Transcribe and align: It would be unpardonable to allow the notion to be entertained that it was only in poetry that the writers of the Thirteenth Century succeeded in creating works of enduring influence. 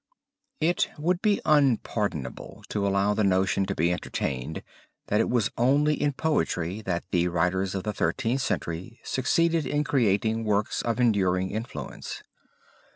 It 0.59 0.89
would 0.97 1.21
be 1.21 1.41
unpardonable 1.45 2.63
to 2.69 2.87
allow 2.87 3.13
the 3.13 3.23
notion 3.23 3.67
to 3.67 3.75
be 3.75 3.93
entertained 3.93 4.63
that 5.09 5.19
it 5.21 5.29
was 5.29 5.51
only 5.59 5.93
in 5.93 6.13
poetry 6.13 6.81
that 6.81 7.03
the 7.11 7.27
writers 7.27 7.75
of 7.75 7.83
the 7.83 7.93
Thirteenth 7.93 8.41
Century 8.41 8.99
succeeded 9.03 9.67
in 9.67 9.83
creating 9.83 10.43
works 10.43 10.81
of 10.81 10.99
enduring 10.99 11.51
influence. 11.51 12.23